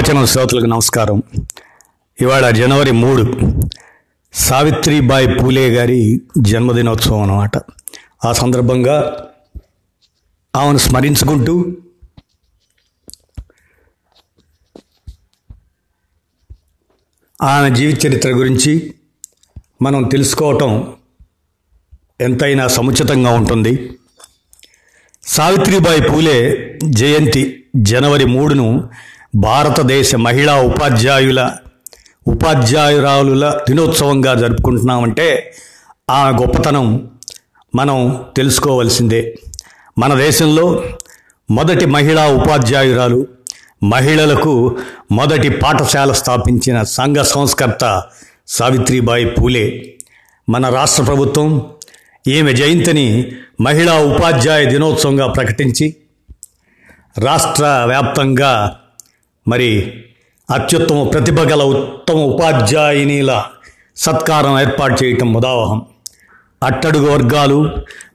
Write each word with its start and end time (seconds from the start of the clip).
ప్రజావచనం 0.00 0.26
శ్రోతలకు 0.26 0.66
నమస్కారం. 0.66 1.22
ఇవాళ 2.20 2.50
జనవరి 2.50 2.90
మూడు 2.90 3.36
సావిత్రిబాయి 4.32 5.34
పూలే 5.34 5.70
గారి 5.70 6.22
జన్మదినోత్సవం 6.38 7.22
అన్నమాట. 7.22 7.50
ఆ 8.24 8.32
సందర్భంగా 8.32 9.26
ఆమెను 10.56 10.78
స్మరించుకుంటూ 10.78 11.76
ఆమె 17.42 17.70
జీవిత 17.76 18.06
చరిత్ర 18.06 18.28
గురించి 18.28 18.94
మనం 19.82 20.02
తెలుసుకోవటం 20.02 20.94
ఎంతైనా 22.20 22.66
సముచితంగా 22.66 23.30
ఉంటుంది. 23.30 23.92
సావిత్రిబాయి 25.26 26.02
పూలే 26.02 26.38
జయంతి 26.84 27.64
జనవరి 27.76 28.24
మూడును 28.24 28.90
భారతదేశ 29.34 30.14
మహిళా 30.14 30.54
ఉపాధ్యాయుల 30.54 31.52
ఉపాధ్యాయురాలుల 32.28 33.60
దినోత్సవంగా 33.68 34.34
జరుపుకుంటున్నామంటే 34.34 35.52
ఆ 36.10 36.28
గొప్పతనం 36.28 37.10
మనం 37.74 38.24
తెలుసుకోవలసిందే. 38.36 39.34
మన 39.98 40.14
దేశంలో 40.14 40.84
మొదటి 41.50 41.86
మహిళా 41.86 42.26
ఉపాధ్యాయురాలు 42.26 43.26
మహిళలకు 43.82 44.78
మొదటి 45.12 45.48
పాఠశాల 45.48 46.12
స్థాపించిన 46.12 46.82
సంఘ 46.82 47.16
సంస్కర్త 47.16 48.02
సావిత్రిబాయి 48.48 49.26
పూలే. 49.26 49.94
మన 50.48 50.68
రాష్ట్ర 50.68 51.02
ప్రభుత్వం 51.02 51.66
ఈమె 52.28 52.52
జయంతిని 52.52 53.32
మహిళా 53.60 53.94
ఉపాధ్యాయ 53.94 54.64
దినోత్సవంగా 54.64 55.26
ప్రకటించి 55.26 55.96
రాష్ట్ర 57.18 57.84
వ్యాప్తంగా 57.86 58.79
మరి 59.50 59.70
అత్యుత్తమ 60.48 61.00
ప్రతిభ 61.10 61.40
గల 61.50 61.62
ఉత్తమ 61.72 62.18
ఉపాధ్యాయునిల 62.30 63.32
సత్కారం 63.96 64.54
ఏర్పాటు 64.58 64.96
చేయటం 65.02 65.28
ఉదాహం 65.34 65.80
అట్టడుగు 66.62 67.08
వర్గాలు 67.10 67.58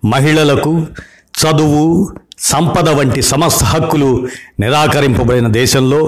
మహిళలకు 0.06 0.74
చదువు 1.34 1.84
సంపద 2.44 2.90
వంటి 2.90 3.22
సమస్త 3.24 3.62
హక్కులు 3.64 4.10
నిరాకరింపబడిన 4.60 5.48
దేశంలో 5.54 6.02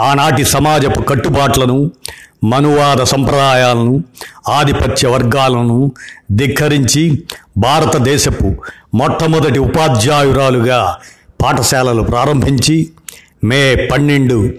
ఆనాటి 0.00 0.44
సమాజపు 0.52 1.00
కట్టుబాట్లను 1.02 1.78
మనువాద 2.44 3.00
సంప్రదాయాలను 3.04 3.94
ఆధిపత్య 4.50 5.08
వర్గాలను 5.08 5.78
ధిక్కరించి 6.38 7.04
భారతదేశపు 7.58 8.48
మొట్టమొదటి 8.94 9.60
ఉపాధ్యాయురాలుగా 9.60 10.80
పాఠశాలలు 11.40 12.02
ప్రారంభించి 12.04 12.76
మే 13.44 13.74
పన్నెండు 13.92 14.54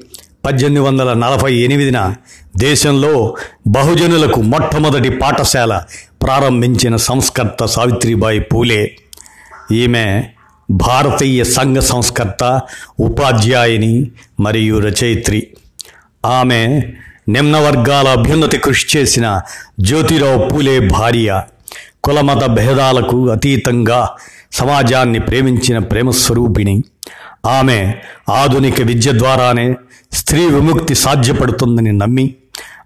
పద్దెనిమిది 0.45 0.79
వందల 0.79 1.13
నలభై 1.13 1.53
ఎనిమిదిన 1.55 2.15
దేశంలో 2.57 3.35
బహుజనులకు 3.67 4.41
మొట్టమొదటి 4.41 5.09
పాఠశాల 5.09 5.83
ప్రారంభించిన 6.21 6.95
సంస్కర్త 6.95 7.65
సావిత్రిబాయి 7.65 8.39
పూలే. 8.39 8.95
ఈమె 9.71 10.23
భారతీయ 10.71 11.43
సంఘ 11.43 11.77
సంస్కర్త 11.77 12.61
ఉపాధ్యాయుని 12.99 14.11
మరియు 14.39 14.79
రచయిత్రి. 14.79 15.47
ఆమె 16.25 16.81
నిమ్న 17.29 17.57
వర్గాల 17.57 18.07
అభ్యున్నతి 18.07 18.57
కృషి 18.57 18.97
చేసిన 18.97 19.41
జ్యోతిరావు 19.79 20.49
పూలే 20.49 20.79
భార్య. 20.79 21.41
కులమత 22.03 22.45
భేదాలకు 22.45 23.29
అతీతంగా 23.29 24.09
సమాజాన్ని 24.51 25.19
ప్రేమించిన 25.19 25.77
ప్రేమస్వరూపిణి. 25.77 26.83
ఆమె 27.45 27.93
ఆధునిక 28.29 28.81
విద్య 28.81 29.11
ద్వారానే 29.11 29.75
స్త్రీ 30.11 30.47
విముక్తి 30.47 30.95
సాధ్యపడుతుందని 30.95 31.91
నమ్మి 31.91 32.35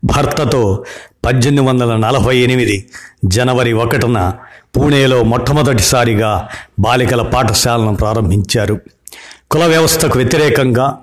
భర్తతో 0.05 0.83
పద్దెనిమిది 1.25 1.67
వందల 1.67 1.95
నలభై 1.95 2.37
ఎనిమిది 2.37 2.89
జనవరి 3.25 3.73
ఒకటిన 3.73 4.33
పూణేలో 4.77 5.23
మొట్టమొదటిసారిగా 5.23 6.49
బాలికల 6.79 7.21
పాఠశాలను 7.21 7.95
ప్రారంభించారు. 7.95 8.81
కుల 9.51 9.65
వ్యవస్థకు 9.65 10.17
వ్యతిరేకంగా 10.17 10.97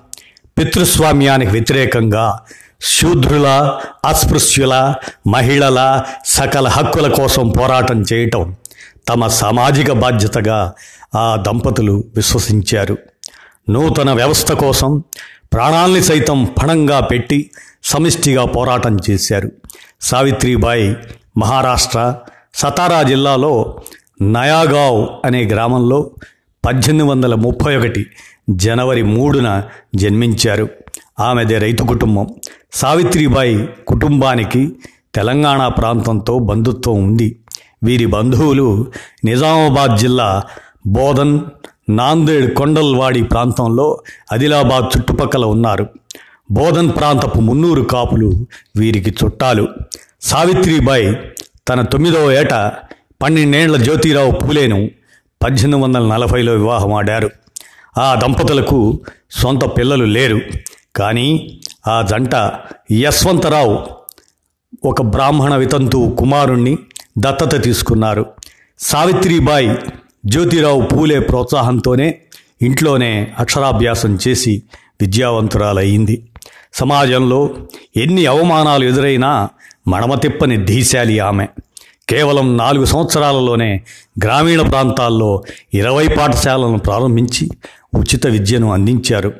పితృస్వామ్యానికి 0.58 1.50
వ్యతిరేకంగా 1.50 2.38
శూద్రుల 2.82 3.78
అస్పృశ్యుల 4.04 4.94
మహిళల 5.26 6.02
సకల 6.26 6.68
హక్కుల 6.68 7.08
కోసం 7.08 7.48
పోరాటం 7.48 8.04
చేయటం 8.12 8.56
తమ 9.08 9.26
సామాజిక 9.26 9.92
బాధ్యతగా 9.92 10.72
ఆ 11.14 11.36
దంపతులు 11.46 12.04
విశ్వసించారు. 12.16 12.98
నూతన 13.70 14.12
వ్యవస్థ 14.12 14.52
కోసం 14.52 15.02
ప్రాణాల్ని 15.52 16.02
సైతం 16.02 16.54
పణంగా 16.62 17.00
పెట్టి 17.00 17.50
సమిష్టిగా 17.84 18.44
పోరాటం 18.44 18.98
చేశారు. 19.10 19.52
సావిత్రిబాయి 20.00 20.96
మహారాష్ట్ర 21.38 22.14
సతారా 22.54 23.02
జిల్లాలో 23.02 23.80
నయాగావ్ 24.22 25.08
అనే 25.24 25.44
గ్రామంలో 25.44 26.10
పద్దెనిమిది 26.66 27.08
వందల 27.08 27.34
ముప్పై 27.34 27.76
ఒకటి 27.76 28.06
జనవరి 28.50 29.02
మూడున 29.02 29.62
జన్మించారు. 29.94 30.68
ఆమెది 31.20 31.58
రైతు 31.58 31.82
కుటుంబం. 31.82 32.26
సావిత్రిబాయి 32.72 33.68
కుటుంబానికి 33.86 34.72
తెలంగాణ 35.14 35.68
ప్రాంతంతో 35.68 36.38
బంధుత్వం 36.38 37.04
ఉంది. 37.04 37.38
వీరి 37.84 38.06
బంధువులు 38.06 38.86
నిజామాబాద్ 39.24 39.98
జిల్లా 39.98 40.42
బోధన్ 40.86 41.40
నాందేడ్ 41.88 42.54
కొండల్వాడి 42.54 43.22
ప్రాంతంలో 43.22 44.00
ఆదిలాబాద్ 44.32 44.98
చుట్టుపక్కల 44.98 45.44
ఉన్నారు. 45.44 45.86
బోధన్ 46.50 46.90
ప్రాంతపు 46.90 47.40
మున్నూరు 47.40 47.82
కాపులు 47.82 48.46
వీరికి 48.76 49.14
చుట్టాలు. 49.24 49.68
సావిత్రిబాయి 50.22 51.18
తన 51.68 51.82
తొమ్మిదవ 51.82 52.32
ఏట 52.32 52.72
పన్నెండేండ్ల 53.22 53.76
జ్యోతిరావు 53.76 54.30
పూలేను 54.30 54.90
పద్దెనిమిది 55.42 55.84
వందల 55.84 56.06
నలభైలో 56.06 56.52
వివాహమాడారు. 56.52 57.30
ఆ 57.98 58.14
దంపతులకు 58.14 59.00
సొంత 59.30 59.64
పిల్లలు 59.64 60.04
లేరు. 60.04 60.40
కానీ 60.96 61.60
ఆ 61.88 62.02
జంట 62.02 62.50
యశ్వంతరావు 62.92 63.78
ఒక 64.84 65.02
బ్రాహ్మణ 65.02 65.56
వితంతు 65.56 66.16
కుమారుణ్ణి 66.18 66.78
దత్తత 67.18 67.62
తీసుకున్నారు. 67.62 68.26
సావిత్రిబాయి 68.78 69.78
జ్యోతిరావు 70.26 70.82
పూలే 70.82 71.18
ప్రోత్సాహంతోనే 71.18 72.18
ఇంట్లోనే 72.62 73.32
అక్షరాభ్యాసం 73.38 74.18
చేసి 74.28 74.62
విద్యావంతురాలయ్యింది. 75.00 76.28
సమాజంలో 76.74 77.50
ఎన్ని 77.96 78.26
అవమానాలు 78.26 78.84
ఎదురైనా 78.84 79.48
మడమ 79.88 80.14
తిప్పని 80.14 80.66
ధీశాలి 80.66 81.18
ఆమె. 81.18 81.46
కేవలం 82.08 82.56
నాలుగు 82.56 82.84
సంవత్సరాలలోనే 82.84 83.84
గ్రామీణ 84.24 84.62
ప్రాంతాల్లో 84.62 85.44
ఇరవై 85.74 86.08
పాఠశాలను 86.08 86.78
ప్రారంభించి 86.78 87.50
ఉచిత 87.94 88.26
విద్యను 88.26 88.72
అందించారు. 88.72 89.34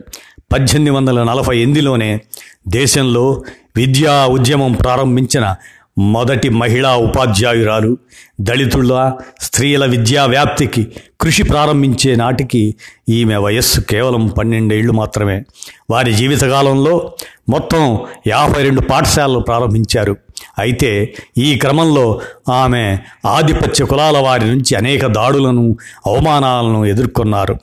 పద్దెనిమిది 0.52 0.90
వందల 0.90 1.22
నలభై 1.22 1.58
ఎనిమిదిలోనే 1.58 2.20
దేశంలో 2.68 3.42
విద్యా 3.76 4.26
ఉద్యమం 4.26 4.72
ప్రారంభించిన 4.72 5.54
మొదటి 5.98 6.48
మహిళా 6.48 6.96
ఉపాధ్యాయురాలు. 6.96 7.98
దళితుల 8.40 9.12
స్త్రీల 9.40 9.84
విద్యా 9.86 10.24
వ్యాప్తికి 10.24 10.86
కృషి 11.20 11.42
ప్రారంభించే 11.42 12.16
నాటికి 12.16 12.74
ఈమె 13.08 13.36
వయస్సు 13.36 13.80
కేవలం 13.80 14.26
పన్నెండేళ్ళు 14.26 14.92
మాత్రమే. 14.92 15.42
వారి 15.90 16.12
జీవితకాలంలో 16.12 17.12
మొత్తం 17.48 17.98
యాభై 18.26 18.62
రెండు 18.62 18.80
పాఠశాలలు 18.80 19.38
ప్రారంభించారు. 19.38 20.16
అయితే 20.58 21.14
ఈ 21.38 21.58
క్రమంలో 21.58 22.20
ఆమె 22.48 22.98
ఆధిపత్య 23.26 23.84
కులాల 23.84 24.18
వారి 24.18 24.44
నుంచి 24.44 24.74
అనేక 24.74 25.06
దాడులను 25.06 25.76
అవమానాలను 26.06 26.84
ఎదుర్కొన్నారు. 26.84 27.56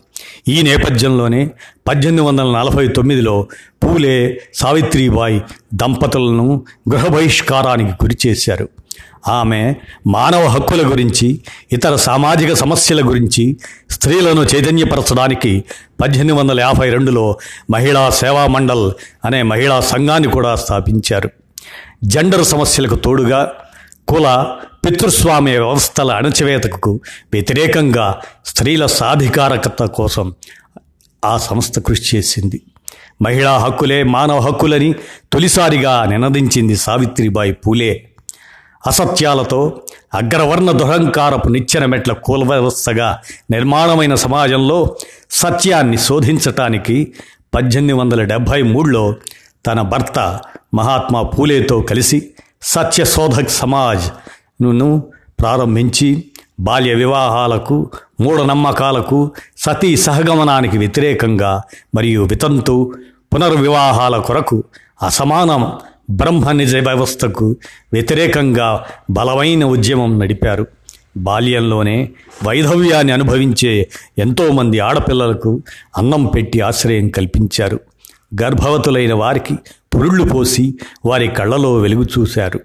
ఈ 0.47 0.61
నేపథ్యంలోనే 0.61 1.49
పద్దెనిమిది 1.87 2.23
వందల 2.23 2.45
నలభై 2.45 2.87
తొమ్మిదిలో 2.87 3.47
పూలే 3.83 4.41
సావిత్రిబాయి 4.55 5.41
దంపతులను 5.73 6.65
గృహబహిష్కారానికి 6.89 7.91
గురిచేశారు 7.91 8.01
గురి 8.03 8.17
చేశారు. 8.27 8.69
ఆమె 9.27 9.75
మానవ 10.07 10.45
హక్కుల 10.45 10.89
గురించి 10.89 11.41
ఇతర 11.71 11.95
సామాజిక 11.95 12.53
సమస్యల 12.53 13.07
గురించి 13.07 13.57
స్త్రీలను 13.91 14.41
చైతన్యపరచడానికి 14.41 15.63
పద్దెనిమిది 16.01 16.39
వందల 16.39 16.59
యాభై 16.59 16.89
రెండులో 16.89 17.37
మహిళా 17.71 18.09
సేవా 18.09 18.47
మండల్ 18.47 18.91
అనే 19.25 19.41
మహిళా 19.43 19.79
సంఘాన్ని 19.79 20.29
కూడా 20.29 20.55
స్థాపించారు. 20.55 21.29
జెండర్ 22.03 22.45
సమస్యలకు 22.45 22.95
తోడుగా 22.95 23.51
కుల 24.07 24.45
పితృస్వామ్య 24.85 25.51
వ్యవస్థల 25.51 26.11
అణచివేతకు 26.11 26.99
వ్యతిరేకంగా 27.33 28.21
స్త్రీల 28.45 28.85
సాధికారకత 28.85 29.83
కోసం 29.83 30.33
ఆ 31.25 31.37
సంస్థ 31.37 31.79
కృషి 31.79 32.17
చేసింది. 32.17 32.61
మహిళా 33.21 33.57
హక్కులే 33.57 34.03
మానవ 34.03 34.39
హక్కులని 34.39 34.95
తొలిసారిగా 35.33 36.05
నినదించింది 36.05 36.75
సావిత్రిబాయి 36.75 37.53
పూలే. 37.53 38.07
అసత్యాలతో 38.87 39.81
అగ్రవర్ణ 40.13 40.71
దురహంకారపు 40.71 41.49
నిచ్చెన 41.49 41.85
మెట్ల 41.85 42.13
కుల 42.13 42.43
వ్యవస్థగా 42.43 43.19
నిర్మాణమైన 43.51 44.15
సమాజంలో 44.15 44.95
సత్యాన్ని 45.31 45.97
శోధించటానికి 45.97 47.13
పద్దెనిమిది 47.55 47.93
వందల 47.93 48.23
డెబ్భై 48.23 48.61
మూడులో 48.61 49.15
తన 49.65 49.81
భర్త 49.81 50.39
మహాత్మా 50.73 51.21
పూలేతో 51.21 51.81
కలిసి 51.81 52.29
సత్యశోధక్ 52.61 53.49
సమాజ్ను 53.49 55.03
ప్రారంభించి 55.39 56.23
బాల్య 56.59 56.93
వివాహాలకు 56.93 57.91
మూఢనమ్మకాలకు 58.21 59.31
సతీ 59.57 59.95
సహగమనానికి 59.95 60.77
వ్యతిరేకంగా 60.77 61.61
మరియు 61.95 62.23
వితంతు 62.23 62.93
పునర్వివాహాల 63.33 64.17
కొరకు 64.17 64.63
అసమానం 65.03 65.71
బ్రహ్మ 66.09 66.51
నిజ 66.51 66.75
వ్యవస్థకు 66.75 67.55
వ్యతిరేకంగా 67.93 68.85
బలమైన 69.09 69.65
ఉద్యమం 69.65 70.19
నడిపారు. 70.19 70.67
బాల్యంలోనే 71.17 72.09
వైధవ్యాన్ని 72.43 73.13
అనుభవించే 73.13 73.89
ఎంతోమంది 74.19 74.79
ఆడపిల్లలకు 74.79 75.61
అన్నం 75.97 76.25
పెట్టి 76.25 76.61
ఆశ్రయం 76.61 77.09
కల్పించారు. 77.09 77.79
గర్భవతులైన 78.41 79.13
వారికి 79.13 79.55
పురుళ్ళు 79.95 80.23
పోసి 80.23 80.79
వారి 81.05 81.27
కళ్ళలో 81.27 81.75
వెలుగు 81.75 82.05
చూశారు. 82.19 82.59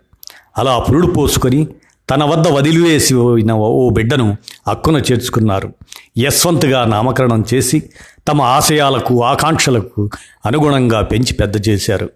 అలా 0.58 0.78
పురుడు 0.78 1.06
పోసుకొని 1.06 1.68
తన 2.10 2.24
వద్ద 2.24 2.48
వదిలివేసి 2.48 3.14
పోయిన 3.14 3.52
ఓ 3.52 3.90
బిడ్డను 3.90 4.36
అక్కున 4.68 4.96
చేర్చుకున్నారు. 4.96 5.72
యశ్వంత్గా 6.18 6.84
నామకరణం 6.84 7.44
చేసి 7.54 7.82
తమ 8.28 8.42
ఆశయాలకు 8.42 9.24
ఆకాంక్షలకు 9.24 10.10
అనుగుణంగా 10.46 11.00
పెంచి 11.00 11.34
పెద్ద 11.34 11.68
చేశారు. 11.68 12.10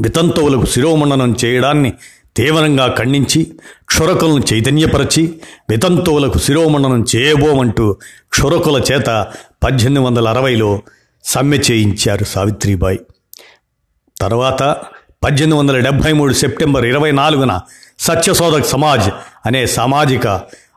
వితంతువులకు 0.00 0.66
శిరోమండనం 0.66 1.36
చేయడాన్ని 1.44 1.92
తీవ్రంగా 2.36 2.94
ఖండించి 2.98 3.40
క్షురకులను 3.88 4.42
చైతన్యపరచి 4.52 5.34
వితంతువులకు 5.70 6.38
శిరోమండనం 6.38 7.06
చేయబోమంటూ 7.16 7.92
క్షురకుల 8.32 8.82
చేత 8.92 9.26
పద్దెనిమిది 9.64 10.00
వందల 10.00 10.28
అరవైలో 10.28 10.80
సమ్మె 11.24 11.56
చేయించారు 11.56 12.24
సావిత్రిబాయి. 12.24 13.00
తర్వాత 14.20 14.76
పద్దెనిమిది 15.24 15.58
వందల 15.58 15.78
డెబ్భై 15.78 16.12
మూడు 16.12 16.32
సెప్టెంబర్ 16.32 16.86
ఇరవై 16.86 17.10
నాలుగున 17.10 17.60
సత్యశోధక్ 17.98 18.66
సమాజ్ 18.66 19.10
అనే 19.46 19.66
సామాజిక 19.66 20.26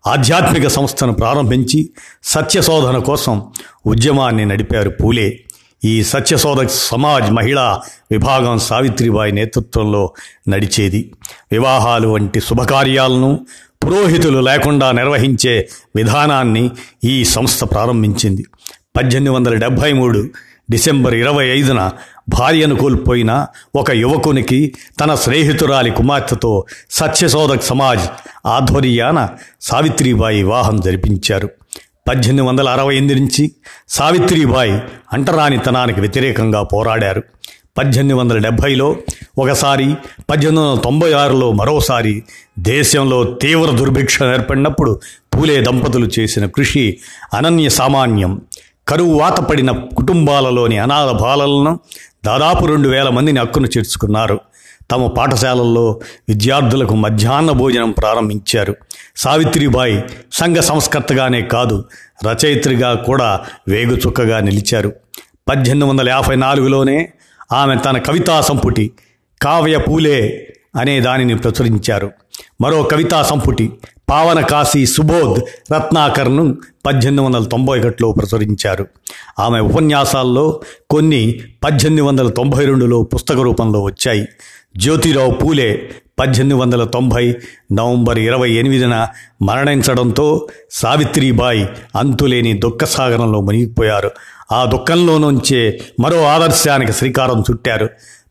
ఆధ్యాత్మిక 0.07 0.67
సంస్థను 0.67 1.13
ప్రారంభించి 1.13 1.89
సత్యశోధన 2.23 2.97
కోసం 2.97 3.45
ఉద్యమాన్ని 3.85 4.45
నడిపారు 4.45 4.89
పూలే. 4.89 5.39
ఈ 5.85 6.03
సత్యశోధక్ 6.03 6.71
సమాజ్ 6.71 7.31
మహిళా 7.31 7.81
విభాగం 8.11 8.59
సావిత్రిబాయి 8.59 9.31
నేతృత్వంలో 9.31 10.13
నడిచేది. 10.49 11.13
వివాహాలు 11.51 12.07
వంటి 12.07 12.39
శుభకార్యాలను 12.39 13.45
పురోహితులు 13.85 14.39
లేకుండా 14.39 14.91
నిర్వహించే 14.91 15.69
విధానాన్ని 15.95 16.71
ఈ 17.03 17.23
సంస్థ 17.23 17.63
ప్రారంభించింది. 17.63 18.45
పద్దెనిమిది 18.97 19.29
వందల 19.29 19.53
డెబ్భై 19.53 19.93
మూడు 19.93 20.19
డిసెంబర్ 20.71 21.13
ఇరవై 21.13 21.47
ఐదున 21.47 21.91
భార్యను 22.29 22.75
కోల్పోయిన 22.75 23.47
ఒక 23.75 23.91
యువకునికి 23.91 24.73
తన 25.01 25.15
స్నేహితురాలి 25.15 25.91
కుమార్తెతో 25.91 26.65
సత్యశోధక్ 26.91 27.63
సమాజ్ 27.63 28.05
ఆధ్వర్యాన 28.45 29.29
సావిత్రిబాయి 29.61 30.43
వివాహం 30.43 30.79
జరిపించారు. 30.79 31.49
పద్దెనిమిది 32.07 32.47
వందల 32.47 32.69
అరవై 32.69 32.95
ఎనిమిది 32.97 33.19
నుంచి 33.19 33.51
సావిత్రిబాయి 33.89 34.81
అంటరానితనానికి 35.13 35.99
వ్యతిరేకంగా 35.99 36.63
పోరాడారు. 36.63 37.23
పద్దెనిమిది 37.77 38.13
వందల 38.13 38.37
డెబ్భైలో 38.37 38.95
ఒకసారి 39.37 39.87
పద్దెనిమిది 40.29 40.67
వందల 40.67 40.81
తొంభై 40.81 41.11
ఆరులో 41.13 41.51
మరోసారి 41.51 42.23
దేశంలో 42.59 43.23
తీవ్ర 43.23 43.71
దుర్భిక్షం 43.71 44.33
ఏర్పడినప్పుడు 44.33 44.99
పూలే 45.35 45.61
దంపతులు 45.61 46.07
చేసిన 46.19 46.45
కృషి 46.45 46.97
అనన్య 47.33 47.69
సామాన్యం. 47.69 48.41
కరువు 48.87 49.19
వాతపడిన 49.19 49.71
కుటుంబాలలోని 49.71 50.77
అనాథ 50.77 51.09
బాలలను 51.09 51.79
దాదాపు 52.25 52.65
రెండు 52.65 52.89
వేల 52.89 53.09
మందిని 53.09 53.39
హక్కును 53.39 53.67
చేర్చుకున్నారు. 53.67 54.39
తమ 54.91 55.07
పాఠశాలల్లో 55.07 55.99
విద్యార్థులకు 56.29 56.95
మధ్యాహ్న 56.95 57.51
భోజనం 57.51 57.91
ప్రారంభించారు. 57.91 58.75
సావిత్రిబాయి 59.17 60.03
సంఘ 60.33 60.57
సంస్కర్తగానే 60.57 61.41
కాదు 61.41 61.85
రచయిత్రిగా 62.29 62.93
కూడా 62.93 63.39
వేగుచుక్కగా 63.67 64.39
నిలిచారు. 64.39 64.93
పద్దెనిమిది 65.49 65.89
వందల 65.89 66.09
యాభై 66.09 66.35
నాలుగులోనే 66.35 67.09
ఆమె 67.51 67.75
తన 67.75 67.97
కవితా 67.97 68.41
సంపుటి 68.41 68.91
కావ్య 69.41 69.77
పూలే 69.77 70.47
అనే 70.75 70.99
దానిని 70.99 71.37
ప్రచురించారు. 71.37 72.11
మరో 72.61 72.83
కవితా 72.83 73.23
సంపుటి 73.23 73.73
పావన 74.09 74.39
కాశీ 74.41 74.85
సుబోధ్ 74.85 75.41
రత్నాకర్ను 75.73 76.57
పద్దెనిమిది 76.85 77.23
వందల 77.23 77.43
తొంభై 77.43 77.79
ఒకటిలో 77.79 78.11
ప్రచురించారు. 78.11 78.87
ఆమె 79.39 79.59
ఉపన్యాసాల్లో 79.59 80.61
కొన్ని 80.89 81.39
పద్దెనిమిది 81.63 82.01
వందల 82.01 82.29
తొంభై 82.29 82.65
రెండులో 82.65 83.03
పుస్తక 83.03 83.35
రూపంలో 83.35 83.81
వచ్చాయి. 83.81 84.25
జ్యోతిరావు 84.77 85.31
పూలే 85.31 85.89
పద్దెనిమిది 86.19 86.59
వందల 86.59 86.83
తొంభై 86.83 87.35
నవంబర్ 87.71 88.19
ఇరవై 88.19 88.51
ఎనిమిదిన 88.51 89.07
మరణించడంతో 89.41 90.47
సావిత్రిబాయి 90.71 91.69
అంతులేని 91.95 92.53
దుఃఖసాగరంలో 92.53 93.41
మునిగిపోయారు. 93.41 94.11
ఆ 94.51 94.65
దుఃఖంలో 94.65 95.17
నుంచే 95.17 95.79
మరో 95.99 96.23
ఆదర్శానికి 96.23 96.91
శ్రీకారం 96.91 97.41
చుట్టారు. 97.41 97.89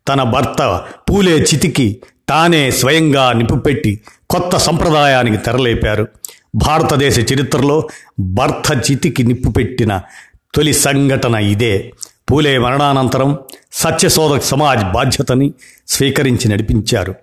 తన 0.09 0.23
భర్త 0.23 0.83
పూలే 1.11 1.33
చితికి 1.33 2.03
తానే 2.29 2.71
స్వయంగా 2.71 3.33
నిప్పుపెట్టి 3.33 4.01
కొత్త 4.31 4.57
సంప్రదాయానికి 4.57 5.37
తెరలేపారు. 5.37 6.09
భారతదేశ 6.55 7.19
చరిత్రలో 7.19 7.89
భర్త 8.21 8.91
చితికి 8.91 9.23
నిప్పు 9.23 9.51
పెట్టిన 9.51 10.01
తొలి 10.55 10.73
సంఘటన 10.73 11.35
ఇదే. 11.35 11.93
పూలే 12.31 12.59
మరణానంతరం 12.59 13.39
సత్యశోధక 13.73 14.45
సమాజ్ 14.45 14.85
బాధ్యతని 14.85 15.53
స్వీకరించి 15.89 16.49
నడిపించారు. 16.49 17.15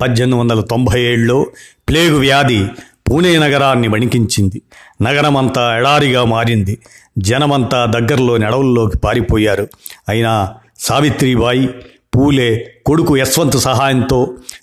పద్దెనిమిది 0.00 0.38
వందల 0.38 0.60
తొంభై 0.60 1.00
ఏడులో 1.00 1.46
ప్లేగు 1.88 2.18
వ్యాధి 2.18 2.66
పూణే 3.10 3.38
నగరాన్ని 3.38 3.88
వణికించింది. 3.88 4.62
నగరమంతా 5.02 5.78
ఎడారిగా 5.78 6.24
మారింది. 6.24 6.78
జనమంతా 7.18 7.84
దగ్గరలోని 7.84 8.44
అడవుల్లోకి 8.44 8.98
పారిపోయారు. 8.98 9.68
అయినా 10.08 10.54
సావిత్రిబాయి 10.78 11.68
పూలే 12.16 12.74
కొడుకు 12.86 13.16
యశ్వంత్ 13.16 13.58
సహాయంతో 13.58 14.22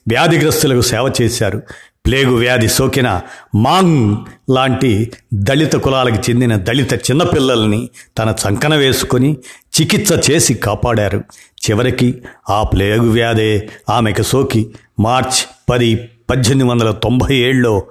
వ్యాధిగ్రస్తులకు 0.09 0.81
సేవ 0.81 1.11
చేశారు. 1.21 1.61
ప్లేగు 2.05 2.35
వ్యాధి 2.35 2.67
సోకిన 2.67 3.21
మాంగ్ 3.55 4.17
లాంటి 4.49 5.11
దళిత 5.33 5.73
కులాలకు 5.75 6.29
చెందిన 6.29 6.55
దళిత 6.55 6.93
చిన్నపిల్లల్ని 6.93 7.89
తన 8.17 8.35
చంకన 8.47 8.75
వేసుకొని 8.75 9.37
చికిత్స 9.81 10.31
చేసి 10.31 10.53
కాపాడారు. 10.53 11.17
చివరికి 11.69 12.21
ఆ 12.49 12.63
ప్లేగు 12.63 13.09
వ్యాధే 13.09 13.69
ఆమెకు 13.89 14.21
సోకి 14.21 14.69
మార్చ్ 14.99 15.71
పది 15.71 16.09
పద్దెనిమిది 16.29 16.69
వందల 16.69 16.91
తొంభై 16.91 17.35
ఏడులో 17.35 17.83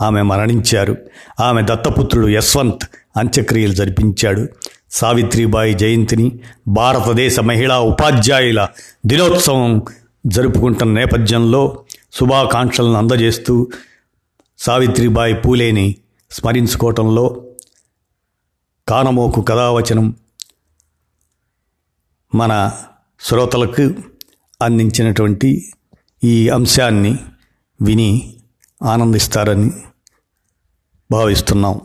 ఆమె 0.00 0.22
మరణించారు. 0.22 0.96
ఆమె 1.40 1.62
దత్తపుత్రుడు 1.62 2.28
యశ్వంత్ 2.28 2.84
అంత్యక్రియలు 3.16 3.72
జరిపించాడు. 3.72 4.48
సావిత్రిబాయి 4.90 5.74
జయంతిని 5.74 6.40
భారతదేశ 6.68 7.40
మహిళా 7.40 7.80
ఉపాధ్యాయుల 7.80 8.68
దినోత్సవం 9.06 9.82
జరుపుకుంటున్న 10.26 10.92
నేపథ్యంలో 10.92 11.84
శుభాకాంక్షలను 12.12 12.92
అందజేస్తూ 12.92 13.68
సావిత్రిబాయి 14.58 15.34
పూలేని 15.34 15.96
స్మరించుకోవటంలో 16.30 17.42
కానమోకు 18.88 19.40
కథావచనం 19.40 20.14
మన 22.34 22.72
శ్రోతలకు 23.20 23.94
అందించినటువంటి 24.62 25.72
ఈ 26.24 26.48
అంశాన్ని 26.48 27.18
విని 27.82 28.34
ఆనందిస్తారని 28.82 29.70
భావిస్తున్నాం. 31.10 31.80